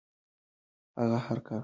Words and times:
هغه 0.99 1.17
هر 1.27 1.39
کار 1.47 1.57
وکړ. 1.57 1.59